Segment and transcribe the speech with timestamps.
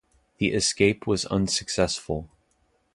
[0.39, 2.27] The escape was unsuccessful.